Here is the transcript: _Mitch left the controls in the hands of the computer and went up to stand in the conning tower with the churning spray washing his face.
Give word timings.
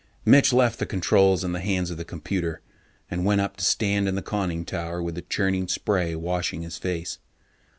_Mitch 0.25 0.51
left 0.51 0.79
the 0.79 0.87
controls 0.87 1.43
in 1.43 1.51
the 1.51 1.59
hands 1.59 1.91
of 1.91 1.97
the 1.97 2.03
computer 2.03 2.61
and 3.11 3.23
went 3.23 3.39
up 3.39 3.55
to 3.57 3.63
stand 3.63 4.07
in 4.07 4.15
the 4.15 4.23
conning 4.23 4.65
tower 4.65 4.99
with 4.99 5.13
the 5.13 5.21
churning 5.21 5.67
spray 5.67 6.15
washing 6.15 6.63
his 6.63 6.79
face. 6.79 7.19